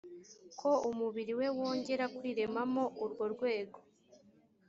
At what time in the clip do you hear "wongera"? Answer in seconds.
1.57-2.05